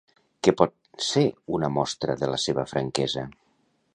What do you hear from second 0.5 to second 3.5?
pot ser una mostra de la seva franquesa?